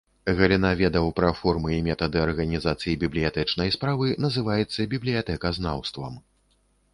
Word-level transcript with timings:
Галіна 0.37 0.69
ведаў 0.77 1.09
пра 1.19 1.27
формы 1.41 1.75
і 1.75 1.83
метады 1.87 2.17
арганізацыі 2.27 2.95
бібліятэчнай 3.03 3.69
справы 3.77 4.17
называецца 4.27 4.89
бібліятэказнаўствам. 4.97 6.13